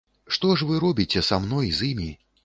Што 0.35 0.53
ж 0.61 0.67
вы 0.69 0.77
робіце 0.83 1.21
са 1.27 1.37
мной, 1.43 1.69
з 1.81 1.91
імі? 1.91 2.09